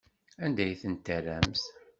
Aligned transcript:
Anda 0.43 0.61
ay 0.63 0.75
tent-terramt? 0.81 1.61